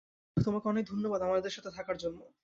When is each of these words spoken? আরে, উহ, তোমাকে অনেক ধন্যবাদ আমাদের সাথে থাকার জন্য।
আরে, 0.03 0.33
উহ, 0.37 0.45
তোমাকে 0.45 0.67
অনেক 0.67 0.83
ধন্যবাদ 0.87 1.19
আমাদের 1.21 1.51
সাথে 1.51 1.71
থাকার 1.77 1.97
জন্য। 1.97 2.19